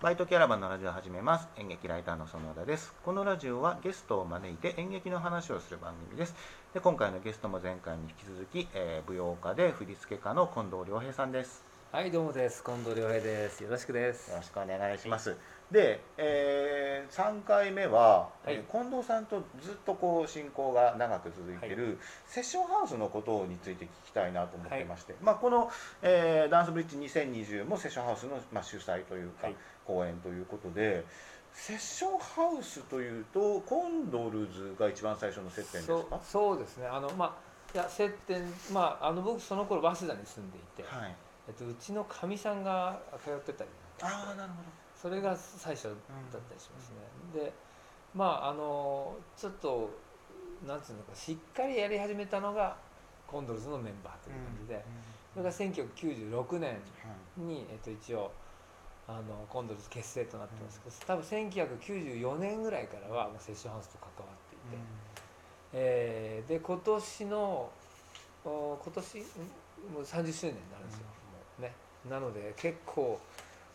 [0.00, 1.48] バイトキャラバンのラジオを始めます。
[1.56, 2.94] 演劇ライターの園田です。
[3.04, 6.36] このラジオはゲストを招いて演劇の話をする番組です。
[6.72, 11.64] で今回のゲストも前回に引き続き、えー舞踊家で振付家の近藤良平さんです。
[11.90, 15.36] はいどうもです近藤良平ですよろしくですよろしくお願いします。
[15.70, 18.54] で、え3回目は、はい。
[18.54, 21.76] えー近藤さんとずっとこう進行が長く続いてい。
[21.76, 25.70] る、セッションハウスのことについて聞きたいなと思ってまして、まあ、この、
[26.02, 29.56] えーダンスブリッジ2020もセッションハウスの、まあ、主催というか、はい。
[29.86, 31.02] 公演ということで
[31.54, 36.86] セッションハウスというとコンドルズが一番最初の接点ですそうかそうですね。
[36.86, 37.36] あのま
[37.74, 38.42] あいや接点
[38.72, 41.16] まああの僕その頃早稲田に住んでいて、はい
[41.48, 43.70] えっと、うちのかみさんが通ってたり
[44.02, 44.56] ああなるほ
[44.94, 45.94] それが最初だっ
[46.30, 46.90] たりします
[47.34, 47.52] ね、で
[48.14, 49.90] まああのちょっと
[50.66, 52.76] なんつうのかしっかりやり始めたのが
[53.26, 54.84] コンドルズのメンバーという感じで、
[55.34, 56.78] それが1996年
[57.36, 58.32] に、えっと、一応
[59.06, 64.84] あのコンドルズ結成となってますけど、多分1994年ぐらいからはセッションハウスと関わっていて、
[65.74, 67.70] えーで今年の
[68.44, 69.22] お今年ん？
[69.94, 71.27] もう30周年になるんですよ、もう
[71.58, 71.72] ね。
[72.08, 73.18] なので結構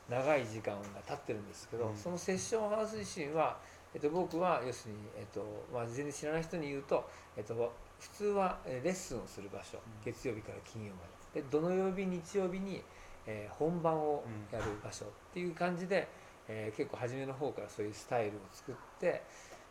[0.09, 1.95] 長い時間が経ってるんですけど、うん。
[1.95, 3.57] そのセッションハウス自身は、
[3.93, 7.53] えっと、僕は要するに、えっとまあ、全然知らない人に言うと、えっと、
[7.99, 11.01] 普通はえーレッスンをする場所月曜日から金曜ま
[11.33, 11.41] で。
[11.41, 12.83] で土曜日日曜日に、
[13.25, 16.07] えー本番をやる場所っていう感じで、
[16.47, 19.21] えー結構初めの方からそういうスタイルを作って、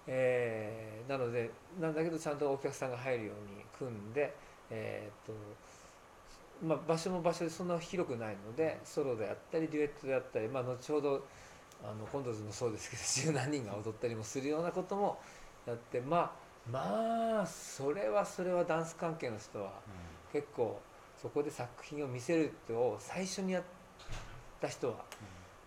[0.07, 4.35] えーなのでなんだけどちゃんとお客さんが入るように組んで、
[4.71, 5.33] えーっと
[6.61, 11.27] まあ、場所も場所でそんな広くないのでソロであったりデュエットであったり、まあ、後ほど
[11.83, 15.21] あのコンドルズもそうですけど 十何人が踊ったりもするようなことも
[15.67, 19.73] やってまあまあそれはそれはダンス関係の人は
[20.33, 20.81] 結構
[21.21, 23.65] そこで作品を見せるってを最初にやっ
[24.61, 25.05] た人は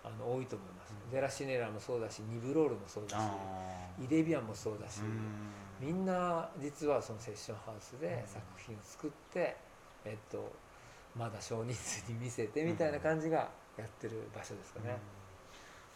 [0.03, 1.11] あの多いと思います、うん。
[1.11, 8.33] デラシネラもそうだしニブロールもそうだしあイレビアンもそうだし、ーみんな実はそのセッションハウスでうん。
[8.33, 9.57] 作品を作って、
[10.05, 10.51] えっと、
[11.17, 14.97] まだ少人数に見せてみたいな感じがやってる場所ですかね。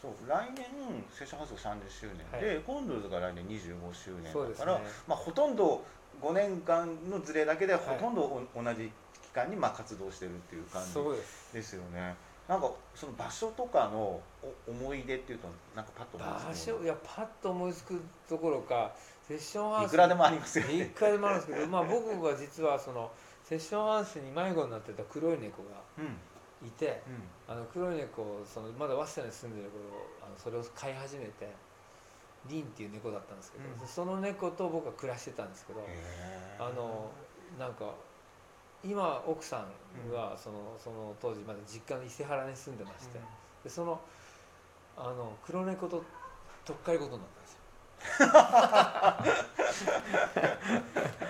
[0.01, 0.65] そう来年
[1.11, 5.83] セッションハウスが30周年で、コンドルズが来年25周年だから、まあ、ほとんど
[6.21, 8.91] 5年間のズレだけでほとんどお同じ
[9.21, 10.93] 期間にまあ活動してるっていう感じ
[11.53, 11.73] です。
[11.73, 12.15] よね。
[12.47, 14.19] なんかその場所とかの
[14.67, 18.91] お思い出っていうとなんかパッと思い場つく所いやパッと思いつくどころか
[19.27, 23.11] セッションハウスいくらでもありますよいねくらでもあるんですけど、まあ、僕は実はその
[23.49, 26.13] セッションハウスに迷子になってた黒い猫がうん。
[26.67, 27.55] いてうん。
[27.55, 31.49] あの黒い猫をそのまだ早稲田に住んでる頃あのそれを飼い始めて
[32.47, 33.87] リンっていう猫だったんですけど、うん。
[33.87, 35.81] その猫と僕は暮らしてたんですけど、
[36.59, 37.09] あの
[37.57, 37.91] なんか
[38.83, 43.19] 今奥さんがそのその当時まだ実家の伊勢原に住んでまして、
[43.63, 43.99] でその
[44.95, 46.03] あの黒猫と
[46.63, 47.53] とっかりことになったんです
[51.17, 51.25] よ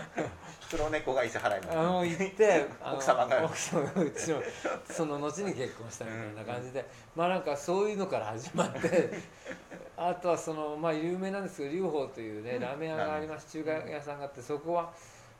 [0.69, 3.44] 黒猫が伊勢原にあの行って 奥様が。
[3.44, 4.41] 奥様がうちの
[4.90, 6.85] その後に結婚したみたいな感じで、
[7.16, 9.09] まあなんかそういうのから始まって
[9.97, 12.62] あとはそのまあ有名なんですけど龍宝というね、うん。
[12.62, 13.52] ラーメン屋があります。
[13.52, 14.94] 中華屋さんがあってそこは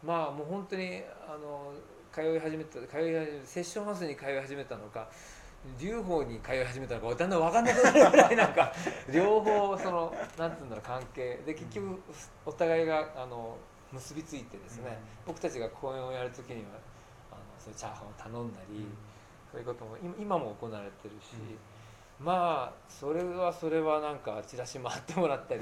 [0.04, 1.74] まあもう本当にあの
[2.12, 5.08] 通い始めた通い始めセッションハウスに通い始めたのか
[5.78, 8.74] 龍宝に通い始めたのかだんだん分かんなくなるぐらいなんか
[9.12, 11.40] 両方そのなんていうんだろう関係。
[11.46, 12.02] で結局
[12.46, 13.56] お互いがあの
[13.92, 16.70] 結びついてですね、僕たちが公演をやるときには
[17.32, 18.86] あのそういうチャーハンを頼んだり、
[19.52, 21.36] そういうことも今今も行われてるし、
[22.20, 25.62] まあそれはそれはなんかチラシ回ってもらったり、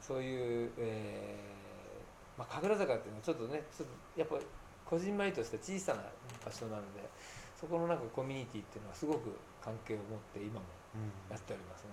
[0.00, 4.36] そういう、えーまあ、神楽坂っていうのはちょっとねちょっとやっぱ
[4.84, 6.02] こじんまりとした小さな
[6.44, 7.08] 場所なので
[7.58, 9.32] そこのなんかコミュニティっていうのはすごく
[9.62, 10.66] 関係を持って今も
[11.30, 11.90] やっておりますね。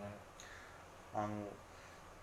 [1.13, 1.29] あの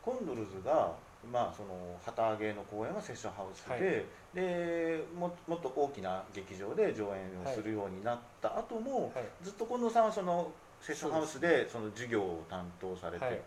[0.03, 0.93] コンドルズが、
[1.27, 4.05] まあ、その旗揚げの公演はセッションハウスで,、はい。
[4.35, 9.25] でももっと大きな劇場で上演をするようになった後も、はい。
[9.43, 13.41] ずっと近藤さんはそのセッションハウスでその授業を担当されてはい。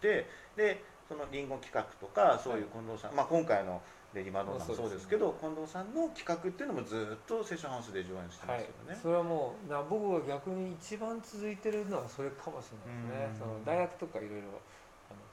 [0.00, 0.26] て、
[0.56, 3.80] でそのリンゴ企画とかそういう近藤さん、まあ、今回の
[4.12, 13.48] レディマドンナもそうですけど近藤さんの企画っていうのもずっとセッションハウスで上演してまはいすよね。、それはもうな僕が逆に一番続いてるのはそれかもしれないですね。
[13.48, 13.56] うん。
[13.56, 14.60] その大学とかいろいろ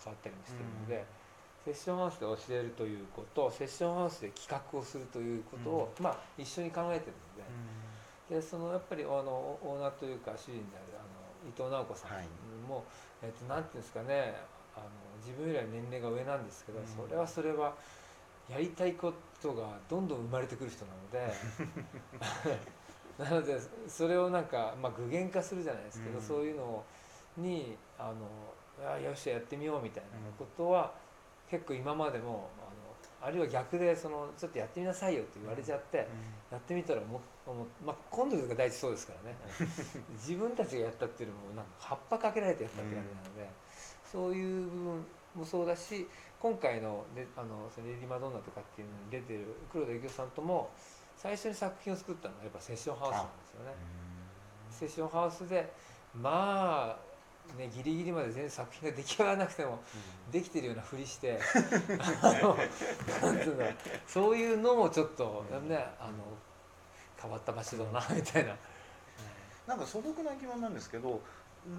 [0.04, 1.06] 変わったりもしてるので、
[1.64, 12.28] セッションハウスで教えるということセッションハウスで企画をするということを、まあ、一緒に考えてるので,、でそのやっぱりあのオーナーというか主人であるあの伊藤直子さんはい。
[12.68, 12.84] も、
[13.22, 14.36] えっとなんていうんですかね
[14.76, 14.90] あの
[15.24, 16.86] 自分よりは年齢が上なんですけど、うん。
[16.86, 17.74] それはそれは
[18.50, 21.34] やりたいことがどんどん生まれてくる人なので
[23.24, 23.58] なので
[23.88, 26.22] それをなんか、まあ、具現化するじゃないですけど、うん。
[26.22, 26.86] そういうのを
[27.38, 28.54] にあの
[28.86, 30.94] あよっしゃやってみようみたいなことは、
[31.54, 36.08] 結構今までもあのあるいは逆でそのちょっとやってみなさいよって言われちゃって、
[36.52, 39.38] やってみたらももまあ、今度が第一そうですからね。
[40.18, 43.50] 自分たちがやったっていうよりもなんか葉っぱかけられてやったって感じなので、
[44.04, 45.06] そういう部分
[45.36, 46.10] もそうだし
[46.40, 50.72] 今回のレあのそのレディ・マドンナとかっていうのに出てる黒田幸雄さんとも
[51.16, 53.76] 最初に作品を作ったのはやっぱセッションハウスなんですよね。
[54.72, 55.72] セッションハウスで
[56.16, 57.13] まあ
[57.58, 59.80] ね、ギリギリまで全然作品が出来上がらなくても、
[60.32, 61.40] できてるようなふりして
[62.22, 62.58] あの
[63.22, 63.66] なんていうんだ
[64.08, 66.14] そういうのもちょっと、ね、あの
[67.22, 68.56] 変わった場所だなみたいな。
[69.68, 71.22] なんか素朴な疑問なんですけど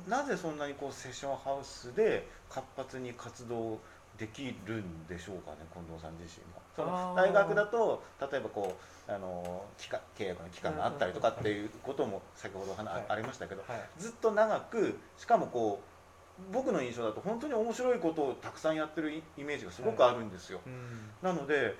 [0.08, 3.78] なぜそんなにこうセッションハウスで活発に活動
[4.18, 6.62] できるんでしょうかね近藤さん自身は。
[6.76, 8.76] その大学だと例えばこ
[9.08, 13.80] うあの期間契約の期間があったりとかっていうことも先ほど話、ありましたけど、はい。
[13.98, 20.60] ずっと長くしかもこう僕の印象だと本当に面白いことをたくさんやってるイイメージがすごくあるんですよ。
[20.66, 21.10] うん。
[21.22, 21.74] なので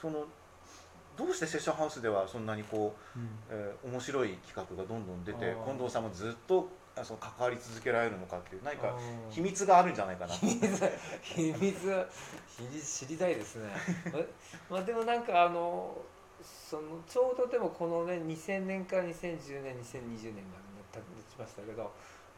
[0.00, 0.26] その
[1.16, 8.96] どうしてセッションハウスではそんなにこう、えー面白い企画がどんどん出て近藤さんもずっとあその関わり続けられるのかっていう何か
[9.30, 10.34] 秘密があるんじゃないかな。
[10.34, 12.06] と秘密秘密は
[12.82, 13.68] 知りたいですね。
[14.70, 15.96] ままあでもなんかあの
[16.42, 21.92] そのちょうどでもこのね2000年から2010年2020年まで経ちましたけど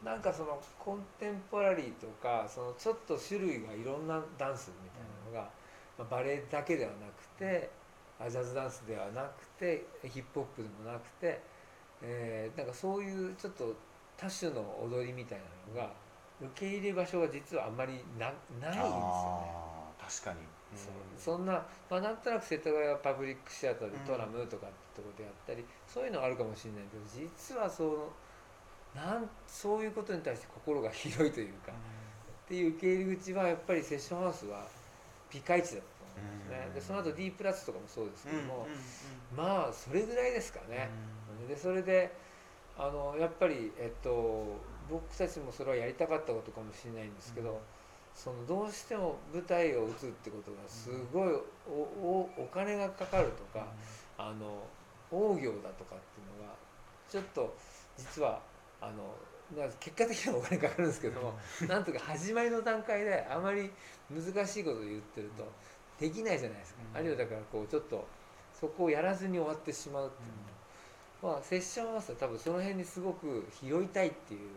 [0.04, 5.50] なんかそのコンテンポラリーとかそのちょっと種類がいろんなダンスみたいなのが、
[5.98, 7.70] まあ、バレエだけではなくて
[8.20, 11.40] あジャズダンスではなくてヒップホップでもなくて、
[12.02, 13.74] えーなんかそういうちょっと
[14.18, 15.92] 多種の踊りみたいなのが
[16.40, 18.82] 受け入れ場所が実はあんまりなないんですよね。
[19.98, 20.38] 確かに、
[20.76, 21.52] そうそんな、
[21.90, 28.10] まあ、なんとなく世田谷パブリックシアターでトラムとかってとこでやったり、そういうのはあるかもしれないけど実はその
[28.94, 34.66] なんそういうことに対して心が広いというか、っていう受け入れ口はやっぱりセッションハウスは
[35.30, 36.74] ピカイチだったと思うんですね、うん。
[36.74, 39.46] でその後 D プラスとかもそうですけうんども、うんうん。
[39.46, 40.88] まあそれぐらいですかね、
[41.46, 42.12] でそれで
[42.78, 44.56] あのやっぱり、えっと、
[44.88, 47.56] 僕たちもそれはやりたかったことかもしれないんですけど、うん。
[48.14, 51.32] そのどうしても舞台を打つってことがすごい
[51.68, 53.66] おおお金がかかるとか、
[54.16, 54.64] あの
[55.10, 56.54] 大行だとかっていうのが
[57.08, 57.54] ちょっと
[57.96, 58.40] 実は
[58.80, 59.14] あの
[59.56, 61.38] まあ結果的にはお金かかるんですけども、
[61.68, 63.70] なんとか始まりの段階であまり
[64.10, 65.46] 難しいことを言ってると
[66.00, 66.98] できないじゃないですか、うん。
[66.98, 68.04] あるいはだからこうちょっと
[68.52, 70.57] そこをやらずに終わってしまうっていうのは、
[71.22, 74.50] まあ、セッションは多分その辺にすごく拾いたいっていううん。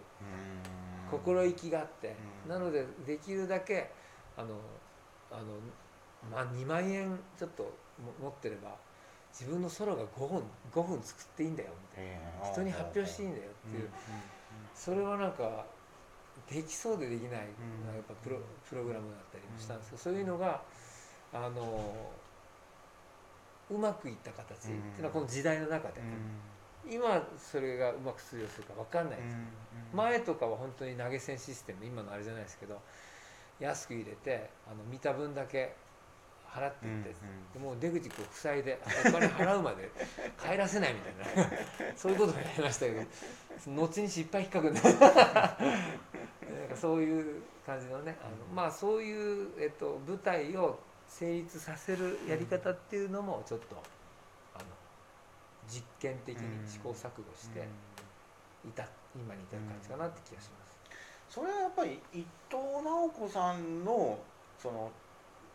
[1.09, 2.15] 心意気があって、
[2.45, 2.51] うん。
[2.51, 3.89] なのでできるだけ
[4.37, 4.55] あの
[5.31, 5.43] あの、
[6.31, 7.69] まあ、2万円ちょっとも
[8.21, 8.75] 持ってれば
[9.37, 10.43] 自分のソロが5分
[10.73, 13.89] ,5 分作っていいんだよみたいえなー人に発表していいんだよっていう、
[14.75, 15.31] それはなん。
[15.33, 15.65] か
[16.49, 17.95] できそうでできない、うん。
[17.95, 18.37] やっぱプロ
[18.69, 19.77] プログラムだったりもしたん。
[19.79, 20.61] ですけど、そういうのが
[21.33, 22.11] あの
[23.69, 26.01] うまくいった形っていうのはこの時代の中で、
[26.89, 29.35] 今それがうまく通用するか分かんないです、
[29.93, 32.81] 前とかは本当に投げ銭システム今のあれじゃないですけど
[33.59, 35.75] 安く入れてあの見た分だけ
[36.49, 37.15] 払っていって、
[37.53, 39.89] でもう出口こう塞いでお金払うまで
[40.41, 41.49] 帰らせないみたいな。
[41.95, 43.01] そういうことをやりましたけど
[43.81, 44.81] 後に失敗引っかくんで。
[44.81, 50.77] なんかそういう感じのねあの、まあそういう、えっと、舞台を
[51.07, 53.81] 成立させるやり方っていうのもちょっと
[55.71, 57.65] 実験的に試行錯誤して
[58.67, 58.83] いた
[59.15, 60.77] 今に至る感じかなって気がします。
[61.29, 64.19] それはやっぱり伊藤直子さんの
[64.59, 64.91] その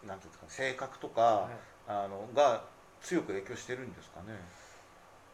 [0.06, 1.56] なんていうんですかね性格とか、はい。
[1.88, 2.64] あのが
[3.00, 4.34] 強く影響してるんですかね？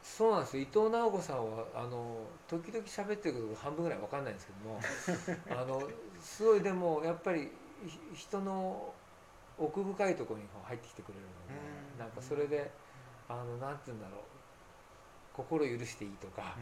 [0.03, 0.63] そうなんですよ。
[0.65, 4.81] 伊藤直子さんはあの時々喋ってることが半分ぐらいわかんないんですけども
[5.63, 5.89] あの
[6.21, 7.53] すごいでもやっぱり
[7.87, 8.93] ひ人の
[9.57, 11.63] 奥深いところに入ってきてくれるので、
[11.95, 11.99] うん。
[12.01, 12.71] なんかそれで
[13.29, 14.21] あのなんて言うんだろう
[15.35, 16.57] 心許していいとか、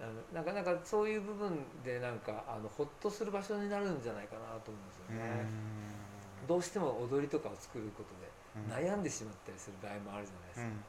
[0.00, 5.46] あのなかなかそういう部分でなんかあのほっとする場所になるんじゃないかなと思うんですよね。
[6.46, 8.30] どうしても踊りとかを作ることで
[8.70, 10.80] 悩んでしまったりする場合もあるじゃないです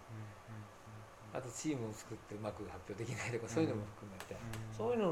[1.31, 1.39] か。
[1.39, 4.35] あとチームを作ってうまく発表できないとかそういうのも含めて、
[4.75, 5.11] そういうの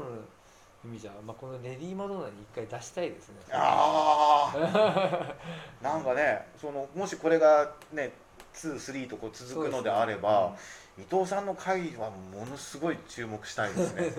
[0.84, 3.36] 意味じゃ、まあ、このレディー・マドンナに一回出したいですね。
[3.52, 5.34] ああ
[5.82, 8.12] なんかねそのもしこれがね
[8.54, 10.56] 23とこう続くのであれば、
[10.98, 14.12] 伊藤さんの会はものすごい注目したいですね。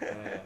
[0.00, 0.42] え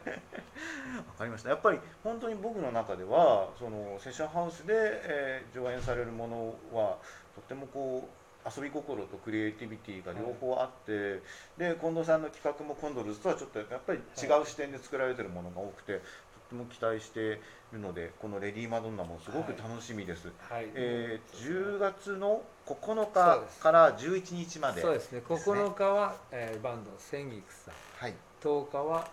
[0.97, 1.49] わかりました。
[1.49, 6.97] やっぱり本当に僕の中ではそのセッションハウスで、えー上演されるものは
[7.35, 11.21] とってもこう遊び心とクリエイティビティが両方あって、
[11.57, 16.05] で近藤さんの企画もコンドルズとはちょっとやっぱり違う視点で作られてるものが多くてとってて
[16.53, 17.37] も期待してい
[17.73, 20.67] るのでこのレディー・マドンナもすごく楽しみです、はい。
[20.73, 24.81] えー10月の9そう日から11日まで。
[24.81, 25.21] そうですね。
[25.27, 27.73] 9日は、えーバンドの千菊さん。
[27.97, 28.13] はい。
[28.41, 29.07] 10日は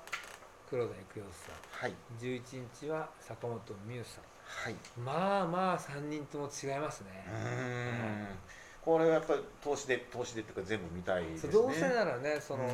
[0.68, 1.90] 黒田育代さはい。
[1.90, 4.24] ん11日は坂本美優さん。
[4.44, 4.74] はい。
[4.98, 7.26] まあまあ3人とも違いますね。
[7.26, 8.38] う、ーん。
[8.82, 11.52] これはやっぱり投資で投資でっていうか全部見たいですね。
[11.52, 12.70] どうせならねその、うん。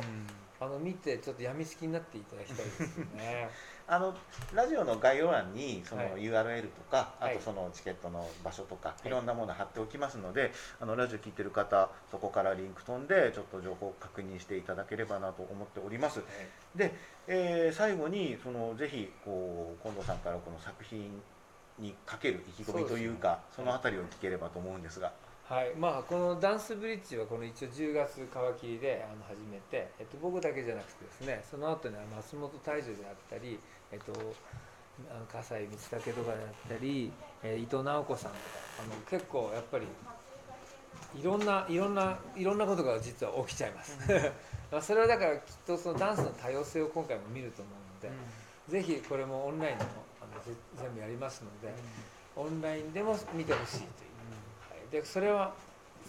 [0.59, 3.49] あの見てちょっとやみつきになっていただきたいですよね
[3.89, 4.13] あの
[4.53, 6.21] ラジオの概要欄にそのはい。
[6.21, 7.35] URL とか、はい。
[7.35, 9.07] あとそのチケットの場所とか、い。
[9.07, 10.51] い、ろんなもの貼っておきますので
[10.81, 16.21] あのラジオ聞いてる方そこからリンク飛んでちょっと情報を確認していただければなと思っております。
[16.75, 16.93] で、
[17.27, 21.21] えー最後にそのぜひこう近藤さんからこの作品
[21.79, 23.71] にかける意気込みというかそ,、そうね。
[23.71, 25.11] のあたりを聞ければと思うんですが
[25.47, 33.57] はいまあこのダンスブリッジはこの一応10月皮切りであの始めて、えっと、僕だけじゃなくてですねその後には松本大樹であったり、
[33.89, 34.11] えっと、
[35.09, 37.11] あの笠井光武とかであったり、
[37.43, 38.43] えー伊藤直子さんとか
[38.83, 39.87] あの結構やっぱり
[41.15, 43.97] いろんないろんないろんなことが実は起きちゃいます。
[44.69, 48.11] まあそれはだからきっとそのダンスの多様性を今回も見ると思うの
[48.67, 51.73] で、ぜひこれもオンラインでもあのぜ全部やりますので、
[52.35, 54.16] オンラインでも見てほしいという、はい、
[54.91, 55.53] でそれは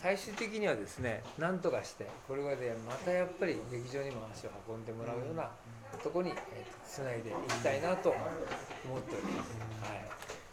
[0.00, 5.50] 最終的にはですね何とかしてこれでまたやっぱり劇場にも足を運んでもらうような
[6.02, 6.32] とこに、
[6.87, 8.18] つないでいきたいなと思
[8.99, 10.04] っております、はい。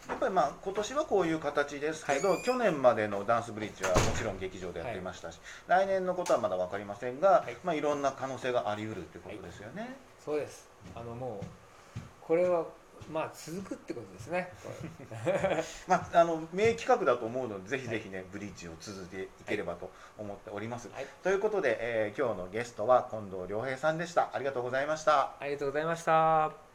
[0.08, 7.52] やっぱりまあ今年はこういう形ですけど、去年までのダンスブリッジはもちろん劇場でやっていましたし、来年のことはまだ分かりませんが、はい。
[7.52, 9.96] いまあ、いろんな可能性があり得るということですよね。
[10.24, 10.68] そうです。
[10.94, 11.46] あのもう
[12.22, 12.64] これは
[13.10, 14.52] まあ続くってことですね
[15.86, 20.88] まあ、あの名企画だと思うのでぜひぜひね、ブリッジを続けていければと思っております。
[20.92, 24.30] はいということで、えー今日のゲストは近藤良平さんでした。
[24.32, 25.34] ありがとうございました。
[25.40, 26.65] ありがとうございました